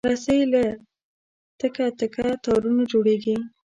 رسۍ 0.09 0.39
له 0.53 0.63
تکه 1.59 1.85
تکه 1.99 2.25
تارونو 2.43 2.83
جوړېږي. 2.91 3.37